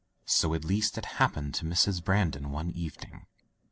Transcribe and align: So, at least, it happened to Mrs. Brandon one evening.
So, 0.25 0.55
at 0.55 0.65
least, 0.65 0.97
it 0.97 1.05
happened 1.21 1.53
to 1.53 1.63
Mrs. 1.63 2.03
Brandon 2.03 2.49
one 2.49 2.71
evening. 2.71 3.27